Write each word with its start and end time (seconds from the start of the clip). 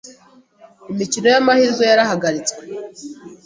imikino 0.91 1.27
y’amahirwe 1.33 1.83
yarahagaritswe 1.89 2.61